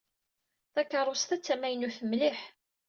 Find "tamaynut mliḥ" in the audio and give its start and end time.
1.45-2.39